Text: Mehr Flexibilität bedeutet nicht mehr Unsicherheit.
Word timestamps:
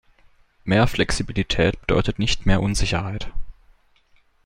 Mehr 0.63 0.87
Flexibilität 0.87 1.79
bedeutet 1.79 2.17
nicht 2.17 2.47
mehr 2.47 2.63
Unsicherheit. 2.63 3.31